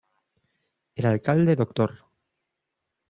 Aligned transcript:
El 0.95 1.05
alcalde 1.05 1.55
Dr. 1.55 2.07